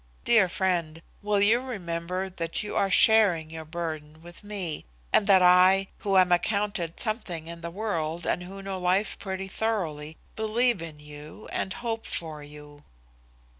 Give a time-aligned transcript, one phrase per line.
[0.23, 5.43] Dear friend, will you remember that you are sharing your burden with me, and that
[5.43, 10.81] I, who am accounted something in the world and who know life pretty thoroughly, believe
[10.81, 12.83] in you and hope for you."